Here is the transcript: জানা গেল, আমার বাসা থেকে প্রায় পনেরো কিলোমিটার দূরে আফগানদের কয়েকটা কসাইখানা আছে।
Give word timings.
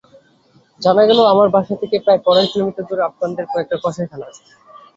জানা 0.79 1.03
গেল, 1.09 1.19
আমার 1.33 1.47
বাসা 1.55 1.75
থেকে 1.81 1.95
প্রায় 2.03 2.21
পনেরো 2.25 2.47
কিলোমিটার 2.51 2.87
দূরে 2.89 3.03
আফগানদের 3.05 3.45
কয়েকটা 3.51 3.75
কসাইখানা 3.83 4.25
আছে। 4.29 4.43